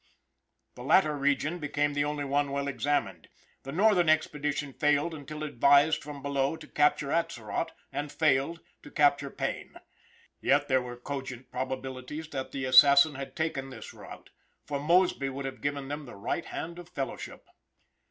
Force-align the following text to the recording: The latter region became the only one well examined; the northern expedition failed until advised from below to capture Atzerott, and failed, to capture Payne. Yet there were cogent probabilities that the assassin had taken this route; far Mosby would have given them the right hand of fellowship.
The 0.73 0.81
latter 0.81 1.15
region 1.15 1.59
became 1.59 1.93
the 1.93 2.05
only 2.05 2.25
one 2.25 2.49
well 2.51 2.67
examined; 2.67 3.27
the 3.61 3.71
northern 3.71 4.09
expedition 4.09 4.73
failed 4.73 5.13
until 5.13 5.43
advised 5.43 6.01
from 6.01 6.23
below 6.23 6.55
to 6.55 6.67
capture 6.67 7.11
Atzerott, 7.11 7.69
and 7.91 8.11
failed, 8.11 8.61
to 8.81 8.89
capture 8.89 9.29
Payne. 9.29 9.75
Yet 10.41 10.67
there 10.67 10.81
were 10.81 10.97
cogent 10.97 11.51
probabilities 11.51 12.27
that 12.29 12.51
the 12.51 12.65
assassin 12.65 13.13
had 13.13 13.35
taken 13.35 13.69
this 13.69 13.93
route; 13.93 14.31
far 14.65 14.79
Mosby 14.79 15.29
would 15.29 15.45
have 15.45 15.61
given 15.61 15.87
them 15.87 16.07
the 16.07 16.15
right 16.15 16.45
hand 16.45 16.79
of 16.79 16.89
fellowship. 16.89 17.45